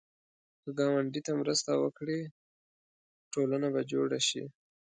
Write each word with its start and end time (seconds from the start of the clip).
که 0.61 0.69
ګاونډي 0.79 1.21
ته 1.27 1.31
مرسته 1.41 1.71
وکړې، 1.77 2.19
ټولنه 3.33 3.67
به 3.73 3.81
جوړه 3.91 4.19
شي 4.27 4.43